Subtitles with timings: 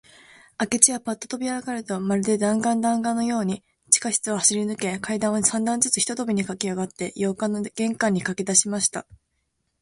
[0.59, 9.05] 明智はパッととびあがると、まるで弾丸だんがんのように、地下室を走りぬけ、階段を三段ずつ一とびにかけあがって、洋館の玄関にかけだしました。